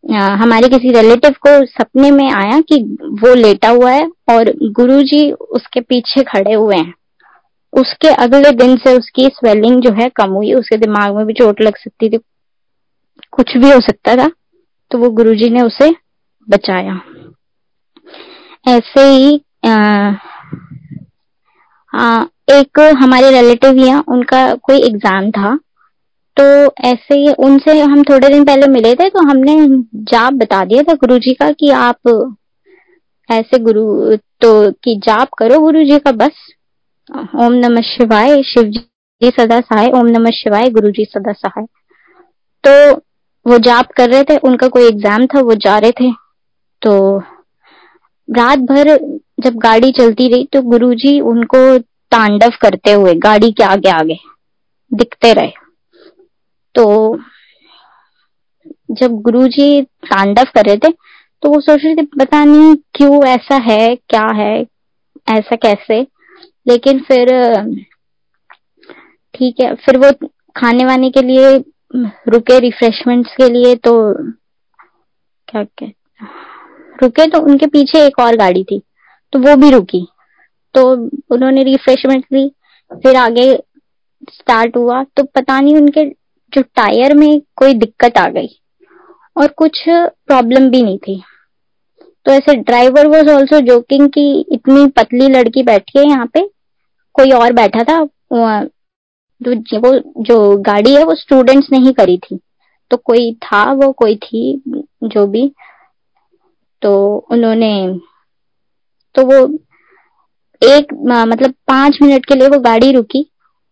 हमारे 0.05 0.67
किसी 0.69 0.91
रिलेटिव 0.91 1.35
को 1.47 1.51
सपने 1.67 2.09
में 2.11 2.29
आया 2.31 2.59
कि 2.61 2.75
वो 3.21 3.33
लेटा 3.35 3.69
हुआ 3.69 3.91
है 3.91 4.05
और 4.29 4.51
गुरुजी 4.71 5.31
उसके 5.31 5.81
पीछे 5.81 6.23
खड़े 6.23 6.53
हुए 6.53 6.75
हैं। 6.75 6.93
उसके 7.73 8.09
अगले 8.23 8.51
दिन 8.53 8.75
से 8.77 8.93
उसकी 8.97 9.27
स्वेलिंग 9.27 9.81
जो 9.81 9.91
है 9.93 10.09
कम 10.15 10.31
हुई 10.31 10.53
उसके 10.53 10.77
दिमाग 10.77 11.15
में 11.15 11.25
भी 11.25 11.33
चोट 11.33 11.61
लग 11.61 11.77
सकती 11.77 12.09
थी। 12.09 12.17
कुछ 13.31 13.55
भी 13.57 13.71
हो 13.71 13.79
सकता 13.81 14.15
था 14.15 14.29
तो 14.91 14.97
वो 14.97 15.09
गुरुजी 15.11 15.49
ने 15.49 15.61
उसे 15.61 15.89
बचाया। 16.47 16.99
ऐसे 18.67 19.07
ही 19.07 19.41
आ, 19.65 19.75
आ, 21.93 22.23
एक 22.51 22.79
हमारे 22.97 23.29
रिलेटिव 23.31 23.77
ही 23.77 23.93
उनका 24.09 24.53
कोई 24.55 24.81
एग्ज़ाम 24.81 25.29
था 25.31 25.57
तो 26.37 26.43
ऐसे 26.83 27.15
ही 27.15 27.33
उनसे 27.39 27.79
हम 27.81 28.03
थोड़े 28.03 28.29
दिन 28.29 28.43
पहले 28.45 28.67
मिले 28.67 28.93
थे 28.95 29.09
तो 29.09 29.27
हमने 29.27 29.55
जाप 30.05 30.33
बता 30.33 30.63
दिया 30.65 30.83
था 30.83 30.93
गुरु 30.95 31.17
जी 31.19 31.33
का 31.33 31.51
कि 31.51 31.69
आप 31.71 32.09
ऐसे 33.29 33.59
गुरु 33.59 34.15
तो 34.41 34.49
कि 34.83 34.95
जाप 35.05 35.29
करो 35.37 35.59
गुरु 35.59 35.83
जी 35.83 35.99
का 35.99 36.11
बस। 36.13 36.43
ओम 37.35 37.53
नमः 37.55 37.81
शिवाय 37.83 38.41
शिव 38.43 38.63
जी 38.63 39.29
सदा 39.31 39.59
सहाय, 39.61 39.89
ओम 39.89 40.07
नमः 40.07 40.31
शिवाय 40.33 40.69
गुरु 40.69 40.91
जी 40.91 41.05
सदा 41.05 41.33
सहाय। 41.33 41.65
तो 42.63 43.01
वो 43.45 43.57
जाप 43.59 43.91
कर 43.97 44.09
रहे 44.09 44.23
थे, 44.23 44.37
उनका 44.39 44.67
कोई 44.67 44.87
एग्ज़ाम 44.87 45.25
था, 45.25 45.41
वो 45.41 45.55
जा 45.55 45.77
रहे 45.77 45.91
थे। 45.91 46.11
तो 46.81 47.17
रात 48.29 48.59
भर 48.69 48.87
जब 49.39 49.57
गाड़ी 49.59 49.91
चलती 49.93 50.27
रही 50.27 50.47
तो 50.53 50.61
गुरुजी 50.63 51.19
उनको 51.23 51.77
तांडव 52.11 52.51
करते 52.61 52.91
हुए, 52.91 53.13
गाड़ी 53.15 53.51
के 53.51 53.63
आगे 53.63 53.89
आगे 53.91 54.17
दिखते 54.91 55.33
रहे। 55.33 55.51
तो 56.75 56.85
जब 58.91 59.21
गुरुजी 59.21 59.81
तांडव 59.81 60.43
कर 60.55 60.65
रहे 60.65 60.77
थे 60.77 60.91
तो 61.43 61.49
वो 61.49 61.59
सोच 61.61 61.83
रहे 61.83 61.95
थे, 61.95 62.03
पता 62.19 62.43
नहीं 62.45 62.75
क्यों 62.95 63.23
ऐसा 63.27 63.55
है, 63.63 63.95
क्या 63.95 64.25
है, 64.35 64.61
ऐसा 65.27 65.55
कैसे? 65.57 66.01
लेकिन 66.65 66.99
फिर, 67.01 67.29
ठीक 69.33 69.59
है, 69.61 69.73
फिर 69.75 69.97
वो 69.97 70.11
खाने 70.55 70.85
वाने 70.85 71.09
के 71.09 71.21
लिए, 71.21 71.57
रुके 72.29 72.59
रिफ्रेशमेंट्स 72.59 73.35
के 73.35 73.49
लिए 73.49 73.75
तो 73.77 73.91
क्या 75.47 75.63
क्या 75.63 75.89
रुके 77.01 77.25
तो 77.27 77.39
उनके 77.41 77.67
पीछे 77.67 78.05
एक 78.05 78.19
और 78.19 78.35
गाड़ी 78.37 78.63
थी 78.63 78.81
तो 79.33 79.39
वो 79.39 79.55
भी 79.55 79.69
रुकी। 79.71 80.05
तो 80.75 80.81
उन्होंने 81.33 81.63
रिफ्रेशमेंट 81.63 82.25
ली, 82.33 82.47
फिर 82.91 83.15
आगे 83.15 83.51
स्टार्ट 84.31 84.77
हुआ 84.77 85.03
तो 85.17 85.23
पता 85.25 85.59
नहीं 85.59 85.75
उनके 85.77 86.03
जो 86.53 86.61
टायर 86.61 87.13
में 87.13 87.41
कोई 87.55 87.73
दिक्कत 87.73 88.17
आ 88.17 88.27
गई 88.29 88.49
और 89.35 89.47
कुछ 89.57 89.83
प्रॉब्लम 89.87 90.69
भी 90.69 90.81
नहीं 90.83 90.97
थी। 90.97 91.21
तो 92.25 92.31
ऐसे 92.31 92.53
ड्राइवर 92.57 93.07
वॉज़ 93.07 93.29
ऑल्सो 93.29 93.59
जोकिंग 93.61 94.07
कि 94.09 94.23
इतनी 94.51 94.87
पतली 94.97 95.27
लड़की 95.29 95.63
बैठी 95.63 95.99
है 95.99 96.05
यहाँ 96.05 96.25
पे, 96.27 96.47
कोई 97.15 97.31
और 97.31 97.53
बैठा 97.53 97.83
था 97.83 98.03
जो 99.41 99.79
वो, 99.79 99.93
जो 100.23 100.57
गाड़ी 100.63 100.93
है 100.95 101.03
वो 101.03 101.15
स्टूडेंट्स 101.15 101.67
ने 101.71 101.77
ही 101.79 101.93
करी 101.93 102.17
थी। 102.19 102.39
तो 102.91 102.97
कोई 102.97 103.31
था 103.43 103.63
वो, 103.73 103.91
कोई 103.91 104.15
थी, 104.15 104.61
जो 105.03 105.25
भी 105.27 105.51
तो 106.81 106.95
उन्होंने 107.31 107.99
तो 109.15 109.25
वो 109.25 109.45
एक 110.61 110.93
मतलब 110.93 111.53
पाँच 111.67 111.97
मिनट 112.01 112.25
के 112.25 112.35
लिए 112.35 112.47
वो 112.47 112.59
गाड़ी 112.59 112.91
रुकी। 112.91 113.25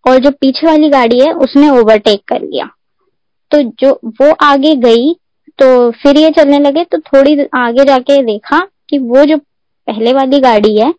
और 0.05 0.17
जो 0.19 0.31
पीछे 0.31 0.67
वाली 0.67 0.89
गाड़ी 0.89 1.19
है, 1.19 1.31
उसने 1.33 1.69
ओवरटेक 1.71 2.23
कर 2.27 2.41
लिया। 2.41 2.69
तो 3.51 3.61
जो, 3.61 3.91
वो 4.21 4.31
आगे 4.43 4.75
गई 4.77 5.13
तो 5.59 5.91
फिर 5.93 6.17
ये 6.17 6.29
चलने 6.31 6.59
लगे 6.59 6.83
तो 6.83 6.97
थोड़ी 6.99 7.37
आगे 7.55 7.83
जाके 7.85 8.21
देखा 8.23 8.59
कि 8.89 8.97
वो 8.99 9.25
जो 9.25 9.37
पहले 9.37 10.13
वाली 10.13 10.39
गाड़ी 10.39 10.75
है, 10.77 10.93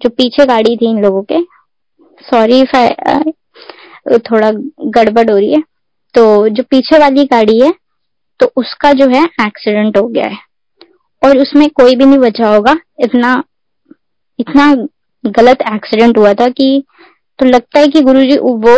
जो 0.00 0.08
पीछे 0.10 0.46
गाड़ी 0.46 0.76
थी 0.76 0.90
इन 0.90 1.02
लोगों 1.02 1.22
के 1.22 1.40
सॉरी 2.20 2.62
थोड़ा 4.20 4.50
गड़बड़ 4.50 5.30
हो 5.30 5.36
रही 5.36 5.52
है 5.52 5.62
तो 6.14 6.48
जो 6.48 6.62
पीछे 6.62 6.98
वाली 6.98 7.24
गाड़ी 7.24 7.58
है 7.60 7.72
तो 8.40 8.50
उसका 8.56 8.92
जो 8.92 9.08
है 9.08 9.24
एक्सीडेंट 9.40 9.96
हो 9.98 10.06
गया 10.08 10.26
है। 10.26 10.38
और 11.22 11.38
उसमें 11.38 11.68
कोई 11.70 11.94
भी 11.96 12.04
नहीं 12.04 12.18
बचा 12.18 12.48
होगा। 12.48 12.76
इतना 13.00 13.42
इतना 14.38 14.74
गलत 15.24 15.62
एक्सीडेंट 15.68 16.18
हुआ 16.18 16.32
था 16.34 16.48
कि 16.50 16.82
तो 17.38 17.46
लगता 17.46 17.80
है 17.80 17.88
कि 17.88 18.00
गुरु 18.02 18.22
जी 18.22 18.36
वो 18.38 18.76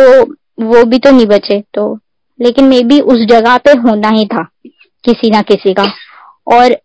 वो 0.67 0.83
भी 0.85 0.99
तो 0.99 1.11
नहीं 1.11 1.25
बचे 1.27 1.59
तो 1.73 1.93
लेकिन 2.39 2.65
मे 2.65 2.81
बी 2.83 2.99
उस 3.01 3.25
जगह 3.29 3.57
पे 3.57 3.71
होना 3.79 4.09
ही 4.09 4.25
था 4.25 4.43
किसी 5.03 5.29
ना 5.29 5.41
किसी 5.43 5.73
का। 5.73 5.85
और 6.47 6.77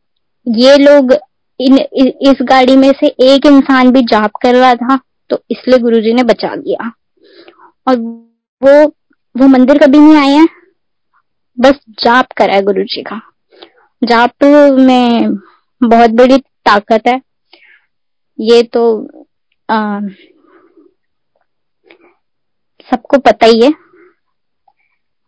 ये 0.46 0.76
लोग 0.78 1.12
इन 1.60 1.78
इस 2.22 2.42
गाड़ी 2.42 2.76
में 2.76 2.90
से 3.00 3.06
एक 3.24 3.46
इंसान 3.46 3.90
भी 3.92 4.02
जाप 4.04 4.36
कर 4.42 4.54
रहा 4.54 4.74
था 4.74 4.98
तो 5.30 5.42
इसलिए 5.50 5.78
गुरुजी 5.78 6.12
ने 6.14 6.22
बचा 6.22 6.54
लिया। 6.54 6.90
और 7.86 7.96
वो 8.62 8.86
वो 9.34 9.46
मंदिर 9.48 9.78
कभी 9.78 9.98
नहीं 9.98 10.16
आए 10.16 10.30
हैं? 10.30 10.48
बस 11.58 11.74
जाप 12.00 12.32
करा 12.36 12.54
है 12.54 12.62
गुरु 12.62 12.82
जी 12.84 13.02
का। 13.02 13.20
जाप 14.02 14.44
में 14.78 15.34
बहुत 15.80 16.10
बड़ी 16.12 16.38
ताकत 16.38 17.06
है। 17.08 17.20
ये 18.38 18.62
तो 18.64 18.82
आ, 19.68 20.00
सबको 22.90 23.18
पता 23.18 23.46
ही 23.46 23.60
है। 23.64 23.72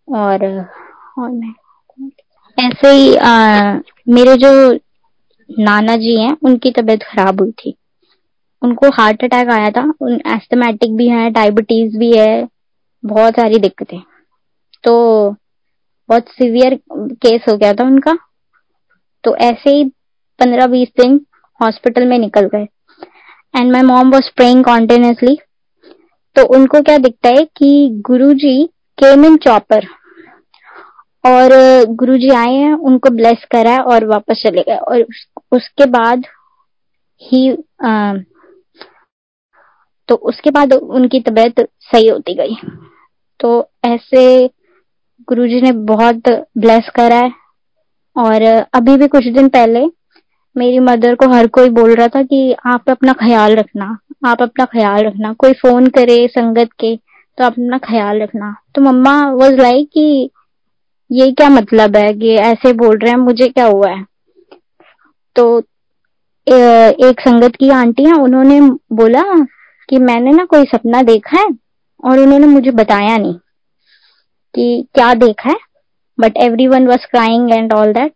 और 0.08 0.44
ऐसे 2.58 2.88
ही 2.88 3.14
आ, 3.16 3.74
मेरे 4.08 4.36
जो 4.36 4.50
नाना 5.50 5.96
जी 5.96 6.20
हैं 6.20 6.36
उनकी 6.42 6.70
तबीयत 6.70 7.02
खराब 7.02 7.40
हुई 7.40 7.50
थी। 7.50 7.74
उनको 8.62 8.88
हार्ट 8.88 9.24
अटैक 9.24 9.48
आया 9.50 9.70
था 9.70 9.82
उन 10.00 10.20
एस्थमेटिक 10.26 10.96
भी 10.96 11.08
है 11.08 11.30
डायबिटीज़ 11.30 11.96
भी 11.98 12.10
है 12.18 12.48
बहुत 13.04 13.32
सारी 13.32 13.58
दिक्कतें। 13.58 13.98
तो 14.84 14.94
बहुत 16.08 16.28
सीवियर 16.28 16.78
केस 16.92 17.40
हो 17.48 17.56
गया 17.56 17.72
था 17.72 17.84
उनका। 17.84 18.16
तो 19.24 19.36
ऐसे 19.36 19.70
ही 19.70 19.84
पंद्रह 20.40 20.66
बीस 20.66 20.88
दिन 21.00 21.20
हॉस्पिटल 21.60 22.06
में 22.06 22.18
निकल 22.18 22.46
गए। 22.46 22.66
And 23.56 23.72
my 23.72 23.82
mom 23.82 24.10
was 24.10 24.30
praying 24.36 24.64
continuously 24.64 25.38
तो 26.36 26.44
उनको 26.54 26.80
क्या 26.82 26.96
दिखता 26.98 27.28
है 27.28 27.44
कि 27.56 27.88
गुरुजी 28.06 28.64
केम 28.98 29.24
इन 29.24 29.36
चॉपर 29.36 29.86
और 31.24 31.48
गुरुजी 31.94 32.30
आए 32.30 32.54
हैं 32.54 32.72
उनको 32.74 33.10
ब्लेस 33.10 33.44
करा 33.50 33.76
और 33.82 34.04
वापस 34.06 34.42
चले 34.46 34.62
गए। 34.62 34.76
और 34.76 35.04
उसके 35.52 35.86
बाद 35.86 36.24
ही 37.22 37.50
आ, 37.84 38.14
तो 40.08 40.14
उसके 40.14 40.50
बाद 40.50 40.72
उनकी 40.72 41.20
तबीयत 41.20 41.60
सही 41.60 42.08
होती 42.08 42.34
गई। 42.34 42.56
तो 43.40 43.70
ऐसे 43.84 44.46
गुरुजी 45.28 45.60
ने 45.60 45.72
बहुत 45.72 46.28
ब्लेस 46.58 46.90
करा 46.96 47.16
है। 47.16 47.32
और 48.16 48.42
अभी 48.74 48.96
भी 48.96 49.06
कुछ 49.08 49.24
दिन 49.24 49.48
पहले 49.48 49.84
मेरी 50.56 50.78
मदर 50.78 51.14
को 51.14 51.28
हर 51.28 51.46
कोई 51.46 51.68
बोल 51.70 51.94
रहा 51.94 52.08
था 52.08 52.22
कि 52.22 52.52
आप 52.66 52.90
अपना 52.90 53.12
ख्याल 53.12 53.56
रखना। 53.56 53.98
आप 54.22 54.42
अपना 54.42 54.64
ख्याल 54.66 55.04
रखना। 55.06 55.32
कोई 55.34 55.52
फ़ोन 55.54 55.86
करे 55.90 56.26
संगत 56.28 56.70
के 56.80 56.94
तो 56.96 57.44
आप 57.44 57.52
अपना 57.52 57.78
ख्याल 57.80 58.22
रखना। 58.22 58.54
तो 58.74 58.82
मम्मा 58.82 59.14
वॉज़ 59.32 59.54
लाइक 59.56 59.88
कि 59.94 60.30
ये 61.10 61.30
क्या 61.32 61.48
मतलब 61.50 61.96
है 61.96 62.12
कि 62.14 62.34
ऐसे 62.36 62.72
बोल 62.74 62.98
रहे 62.98 63.10
हैं, 63.10 63.18
मुझे 63.18 63.48
क्या 63.48 63.66
हुआ 63.66 63.90
है? 63.90 64.04
तो 65.36 65.58
एक 66.46 67.20
संगत 67.20 67.56
की 67.56 67.68
आंटी 67.72 68.04
है 68.04 68.14
उन्होंने 68.14 68.60
बोला 68.92 69.22
कि 69.88 69.98
मैंने 70.00 70.30
ना 70.32 70.44
कोई 70.44 70.64
सपना 70.66 71.02
देखा 71.02 71.36
है 71.38 71.46
और 72.04 72.18
उन्होंने 72.18 72.46
मुझे 72.46 72.70
बताया 72.72 73.16
नहीं 73.16 73.34
कि 74.54 74.86
क्या 74.94 75.12
देखा 75.16 75.50
है 75.50 75.56
but 76.18 76.36
everyone 76.68 76.86
was 76.86 77.06
crying 77.10 77.52
and 77.52 77.72
all 77.72 77.92
that 77.92 78.12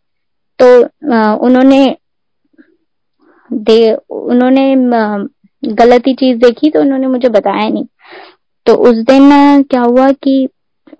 तो 0.59 0.67
उन्होंने 1.47 1.97
दे, 3.51 3.95
उन्होंने 4.11 4.75
गलत 5.63 6.07
ही 6.07 6.15
चीज़ 6.15 6.39
देखी 6.39 6.71
तो 6.71 6.81
उन्होंने 6.81 7.07
मुझे 7.07 7.29
बताया 7.29 7.69
नहीं। 7.69 7.85
तो 8.67 8.75
उस 8.83 8.97
दिन 9.03 9.63
क्या 9.63 9.81
हुआ 9.83 10.11
कि 10.13 10.49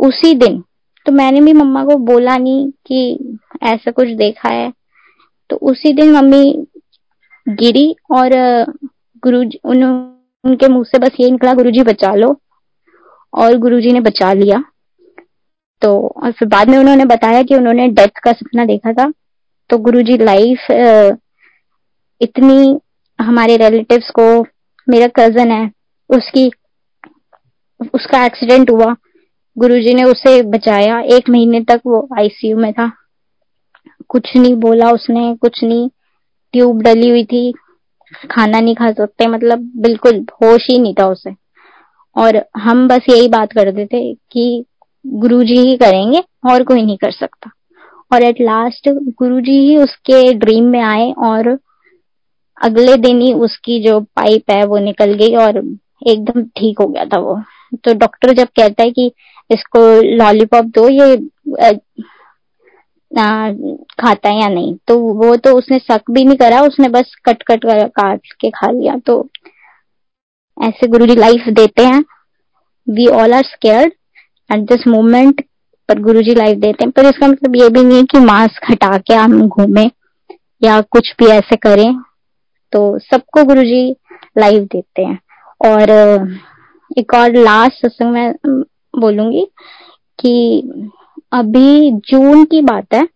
उसी 0.01 0.35
दिन 0.35 0.63
तो 1.07 1.13
मैंने 1.13 1.41
भी 1.41 1.53
मम्मा 1.53 1.85
को 1.85 1.97
बोला 2.07 2.37
नहीं 2.37 2.71
कि 2.87 3.39
ऐसा 3.65 3.91
कुछ 3.91 4.09
देखा 4.17 4.53
है। 4.55 4.73
तो 5.51 5.57
उसी 5.63 5.93
दिन 5.93 6.13
मम्मी 6.13 6.67
गिरी 7.47 7.95
और 8.11 8.31
गुरु 9.25 9.39
उन, 9.65 9.85
उनके 10.45 10.69
मुँह 10.69 10.85
से 10.85 10.99
बस 10.99 11.11
ये 11.21 11.31
निकला 11.31 11.53
गुरुजी 11.53 11.83
बचा 11.83 12.15
लो। 12.15 12.35
और 13.35 13.57
गुरुजी 13.59 13.93
ने 13.93 14.01
बचा 14.01 14.33
लिया। 14.33 14.63
तो 15.83 15.97
और 16.17 16.33
फिर 16.33 16.49
बाद 16.49 16.69
में 16.69 16.77
उन्होंने 16.79 17.05
बताया 17.05 17.43
कि 17.43 17.55
उन्होंने 17.55 17.87
डेथ 17.89 18.21
का 18.25 18.33
सपना 18.33 18.65
देखा 18.65 18.93
था। 18.93 19.13
तो 19.71 19.79
गुरुजी 19.79 20.17
लाइफ 20.19 20.67
इतनी 22.21 22.79
हमारे 23.21 23.57
रिलेटिव्स 23.57 24.11
को, 24.19 24.43
मेरा 24.89 25.07
कज़न 25.07 25.51
है, 25.51 25.71
उसकी, 26.11 26.51
उसका 27.95 28.25
एक्सीडेंट 28.25 28.71
हुआ। 28.71 28.97
गुरुजी 29.59 29.95
ने 29.95 30.03
उसे 30.03 30.43
बचाया। 30.43 31.01
एक 31.01 31.31
महीने 31.31 31.61
तक 31.61 31.81
वो 31.87 32.09
आईसीयू 32.21 32.57
में 32.57 32.73
था। 32.73 32.93
कुछ 34.09 34.37
नहीं 34.37 34.55
बोला 34.55 34.91
उसने, 34.91 35.37
कुछ 35.37 35.65
नहीं। 35.65 35.91
ट्यूब 36.53 36.83
डली 36.83 37.11
हुई 37.11 37.25
थी। 37.25 37.55
खाना 38.31 38.61
नहीं 38.61 38.75
खा 38.75 38.93
सकते 38.93 39.27
मतलब 39.27 39.59
बिल्कुल 39.77 40.27
होश 40.43 40.67
ही 40.71 40.79
नहीं 40.79 40.95
था 40.95 41.07
उसे। 41.07 41.31
और 42.17 42.47
हम 42.57 42.89
बस 42.89 43.01
यही 43.11 43.29
बात 43.29 43.53
करते 43.53 43.87
थे 43.87 44.15
कि 44.15 44.65
गुरुजी 45.07 45.57
ही 45.57 45.77
करेंगे 45.77 46.19
और 46.51 46.63
कोई 46.63 46.83
नहीं 46.83 46.97
कर 46.97 47.11
सकता। 47.11 47.51
और 48.13 48.23
एट 48.23 48.37
लास्ट 48.41 48.89
गुरुजी 48.89 49.59
ही 49.59 49.77
उसके 49.77 50.35
ड्रीम 50.35 50.65
में 50.65 50.81
आए 50.81 51.13
और 51.13 51.59
अगले 52.59 52.97
दिन 52.97 53.21
ही 53.21 53.33
उसकी 53.33 53.81
जो 53.83 54.01
पाइप 54.17 54.51
है 54.51 54.65
वो 54.65 54.79
निकल 54.79 55.13
गई 55.15 55.35
और 55.37 55.59
एकदम 56.07 56.43
ठीक 56.59 56.81
हो 56.81 56.87
गया 56.89 57.05
था 57.05 57.19
वो। 57.19 57.41
तो 57.85 57.95
डॉक्टर 57.95 58.33
जब 58.33 58.49
कहता 58.57 58.83
है 58.83 58.91
कि 58.91 59.11
इसको 59.51 59.81
लॉलीपॉप 60.17 60.65
दो 60.65 60.89
ये 60.89 61.15
आ, 63.13 63.53
खाता 64.01 64.29
है 64.29 64.41
या 64.41 64.49
नहीं? 64.49 64.75
तो 64.89 64.99
वो 64.99 65.37
तो 65.37 65.57
उसने 65.59 65.79
शक 65.79 66.11
भी 66.11 66.25
नहीं 66.25 66.37
करा 66.37 66.61
उसने 66.63 66.89
बस 66.89 67.15
कट 67.25 67.43
कट 67.43 67.65
काट 67.65 68.33
के 68.41 68.51
खा 68.51 68.71
लिया। 68.71 68.97
तो 69.07 69.29
ऐसे 70.57 70.87
गुरु 70.87 71.07
जी 71.07 71.15
लाइफ 71.15 71.49
देते 71.49 71.85
हैं। 71.85 72.05
We 72.87 73.07
all 73.13 73.33
are 73.33 73.43
scared 73.43 73.93
at 74.51 74.61
this 74.69 74.87
moment 74.89 75.41
पर 75.89 75.99
गुरु 75.99 76.23
जी 76.23 76.35
लाइफ 76.35 76.59
देते 76.59 76.85
हैं। 76.85 76.91
पर 76.91 77.07
इसका 77.07 77.27
मतलब 77.27 77.57
ये 77.57 77.69
भी 77.69 77.83
नहीं 77.85 77.99
है 77.99 78.05
कि 78.05 78.19
मास्क 78.19 78.71
हटा 78.71 78.97
के 78.99 79.15
हम 79.15 79.41
घूमे 79.49 79.85
या 80.65 80.81
कुछ 80.81 81.15
भी 81.19 81.27
ऐसे 81.27 81.57
करें। 81.57 81.91
तो 82.73 82.99
सबको 82.99 83.45
गुरु 83.45 83.63
जी 83.63 83.97
लाइफ 84.39 84.63
देते 84.63 85.03
हैं। 85.03 85.19
और 85.67 85.91
एक 86.99 87.15
और 87.15 87.33
लास्ट 87.33 87.73
सत्संग 87.73 88.13
में 88.13 88.35
बोलूँगी 88.99 89.47
कि 90.21 90.61
अभी 91.33 91.91
जून 91.93 92.45
की 92.45 92.61
बात 92.61 92.95
है। 92.95 93.09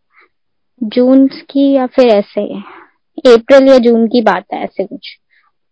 जून 0.83 1.27
की 1.27 1.73
या 1.73 1.87
फिर 1.87 2.07
ऐसे 2.07 2.55
अप्रैल 3.35 3.69
या 3.69 3.79
जून 3.79 4.07
की 4.07 4.21
बात 4.21 4.45
है 4.53 4.63
ऐसे 4.65 4.85
कुछ। 4.85 5.19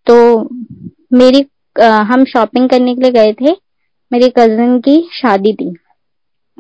तो 0.07 0.43
मेरी 1.13 1.47
आ, 1.83 1.89
हम 1.89 2.25
शॉपिंग 2.25 2.69
करने 2.69 2.95
के 2.95 3.03
लिए 3.03 3.11
गए 3.11 3.33
थे। 3.33 3.53
मेरी 4.13 4.29
कज़न 4.31 4.81
की 4.81 5.09
शादी 5.13 5.53
थी। 5.53 5.75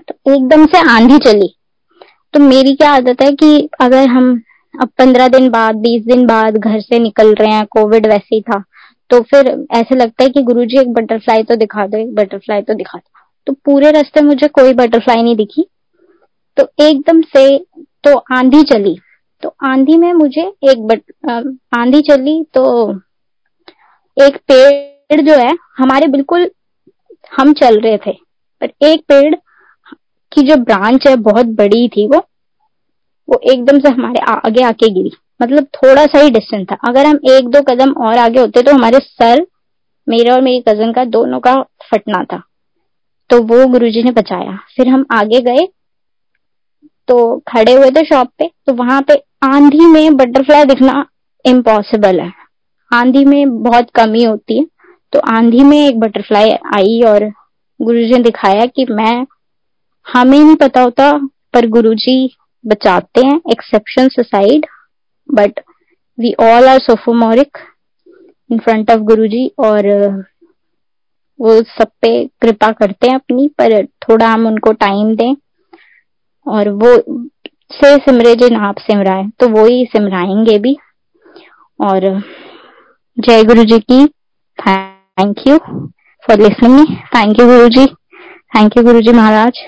तो 0.08 0.34
एकदम 0.34 0.66
से 0.66 0.78
आंधी 0.78 1.18
चली। 1.18 1.56
तो 2.34 2.40
मेरी 2.40 2.74
क्या 2.74 2.92
आदत 2.92 3.22
है 3.22 3.32
कि 3.32 3.68
अगर 3.80 4.08
हम 4.08 4.42
अब 4.80 4.88
पंद्रह 4.98 5.28
दिन 5.28 5.48
बाद, 5.50 5.76
बीस 5.76 6.04
दिन 6.04 6.26
बाद 6.26 6.56
घर 6.56 6.80
से 6.80 6.98
निकल 6.98 7.34
रहे 7.34 7.52
हैं 7.52 7.66
कोविड 7.70 8.06
वैसे 8.06 8.34
ही 8.34 8.40
था। 8.40 8.62
तो 9.10 9.20
फिर 9.20 9.48
ऐसे 9.70 9.94
लगता 9.94 10.24
है 10.24 10.30
कि 10.30 10.42
गुरुजी 10.42 10.78
एक 10.80 10.92
बटरफ्लाई 10.92 11.42
तो 11.42 11.54
दिखा 11.56 11.86
दो, 11.86 11.98
एक 11.98 12.14
बटरफ्लाई 12.14 12.62
तो 12.62 12.74
दिखा 12.74 12.98
दो। 12.98 13.10
तो 13.46 13.52
पूरे 13.64 13.90
रास्ते 13.90 14.20
मुझे 14.20 14.48
कोई 14.48 14.72
बटरफ्लाई 14.72 15.22
नहीं 15.22 15.36
दिखी। 15.36 15.66
तो 16.56 16.68
एकदम 16.80 17.20
से 17.36 17.58
तो 18.04 18.16
आंधी 18.32 18.62
चली। 18.62 18.96
तो 19.42 19.54
आंधी 19.64 19.96
में 19.96 20.12
मुझे 20.12 20.42
एक 20.70 20.86
बट 20.86 21.02
आंधी 21.74 22.00
चली 22.00 22.42
तो 22.54 22.64
एक 24.16 24.36
पेड़ 24.48 25.20
जो 25.20 25.34
है, 25.34 25.54
हमारे 25.78 26.06
बिल्कुल 26.06 26.50
हम 27.38 27.52
चल 27.52 27.80
रहे 27.80 27.96
थे। 27.96 28.12
पर 28.60 28.72
एक 28.82 29.04
पेड़ 29.08 29.34
की 30.32 30.42
जो 30.42 30.56
ब्रांच 30.56 31.06
है, 31.08 31.16
बहुत 31.16 31.46
बड़ी 31.46 31.88
थी 31.88 32.06
वो 32.06 32.24
वो 33.30 33.40
एकदम 33.52 33.78
से 33.78 33.88
हमारे 33.88 34.20
आगे 34.28 34.62
आके 34.64 34.88
गिरी। 34.92 35.12
मतलब 35.42 35.66
थोड़ा 35.76 36.04
सा 36.04 36.20
ही 36.20 36.30
डिस्टेंस 36.30 36.66
था। 36.72 36.76
अगर 36.88 37.06
हम 37.06 37.18
एक 37.30 37.48
दो 37.48 37.62
कदम 37.64 37.92
और 38.04 38.18
आगे 38.18 38.40
होते 38.40 38.62
तो 38.62 38.72
हमारे 38.74 38.98
सर 38.98 39.46
मेरा 40.06 40.34
और 40.34 40.42
मेरी 40.42 40.60
कज़न 40.68 40.92
का 40.92 41.04
दोनों 41.06 41.40
का 41.40 41.54
फटना 41.90 42.22
था। 42.24 42.42
तो 43.30 43.42
वो 43.42 43.66
गुरुजी 43.66 44.02
ने 44.02 44.10
बचाया। 44.10 44.58
फिर 44.76 44.88
हम 44.88 45.04
आगे 45.12 45.40
गए 45.40 45.66
तो 47.08 47.38
खड़े 47.48 47.72
हुए 47.72 47.90
थे 47.90 48.04
शॉप 48.04 48.28
पे। 48.38 48.50
तो 48.66 48.72
वहाँ 48.74 49.00
पे 49.02 49.14
आंधी 49.44 49.86
में 49.86 50.16
बटरफ्लाई 50.16 50.64
दिखना 50.64 51.04
इम्पॉसिबल 51.44 52.20
है। 52.20 52.32
आंधी 52.90 53.24
में 53.24 53.62
बहुत 53.62 53.90
कमी 53.94 54.24
होती 54.24 54.58
है। 54.58 54.66
तो 55.12 55.20
आंधी 55.28 55.62
में 55.64 55.78
एक 55.78 55.98
बटरफ्लाई 56.00 56.50
आई 56.76 57.00
और 57.06 57.24
गुरुजी 57.80 58.12
ने 58.12 58.18
दिखाया 58.18 58.66
कि 58.66 58.86
मैं, 58.90 59.26
हमें 60.06 60.38
नहीं 60.38 60.54
पता 60.56 60.82
होता, 60.82 61.12
पर 61.54 61.66
गुरुजी 61.68 62.36
बचाते 62.64 63.26
हैं 63.26 63.40
exception 63.50 64.08
side 64.18 64.66
but 65.28 65.60
we 66.18 66.32
all 66.40 66.68
are 66.68 66.78
sophomoric 66.78 67.58
in 68.50 68.58
front 68.58 68.90
of 68.90 69.00
Guruji 69.00 69.46
और 69.58 69.88
वो 71.38 71.54
सब 71.62 71.88
पे 72.02 72.10
कृपा 72.42 72.70
करते 72.70 73.06
हैं 73.06 73.14
अपनी, 73.14 73.46
पर 73.48 73.84
थोड़ा 73.86 74.28
हम 74.28 74.46
उनको 74.46 74.72
टाइम 74.72 75.14
दें 75.16 75.34
और 76.46 76.68
वो 76.68 76.96
से 77.72 77.96
सिमरे 77.96 78.34
जो 78.34 78.48
आप 78.60 78.78
सिमराए 78.78 79.24
तो 79.40 79.48
वो 79.48 79.64
ही 79.66 79.84
सिमराएँगे 79.84 80.58
भी। 80.58 80.76
और, 81.80 82.22
जय 83.16 83.44
गुरु 83.44 83.64
जी 83.64 83.78
की 83.80 84.06
thank 84.58 85.46
you 85.48 85.58
for 86.24 86.38
listening 86.38 86.96
thank 87.06 87.40
you 87.40 87.46
Guru 87.46 87.68
ji 87.68 87.86
thank 88.56 88.76
you 88.76 88.84
Guru 88.84 89.00
ji 89.00 89.12
Maharaj. 89.12 89.62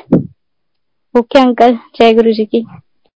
okay 1.14 1.38
uncle 1.38 1.74
जय 1.96 2.12
गुरु 2.14 2.32
जी 2.32 2.44
की। 2.44 2.64